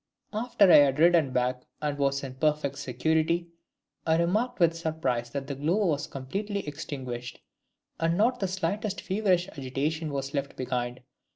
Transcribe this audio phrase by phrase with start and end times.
[0.33, 3.49] "After I had ridden back, and was in perfect security,
[4.03, 7.39] I remarked with surprise that the glow was completely extinguished,
[7.99, 11.01] and not the slightest feverish agitation was left behind.